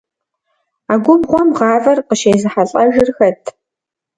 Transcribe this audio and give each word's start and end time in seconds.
А 0.91 0.93
губгъуэм 1.03 1.49
гъавэр 1.57 1.99
къыщезыхьэлӏэжыр 2.07 3.09
хэт? 3.15 3.43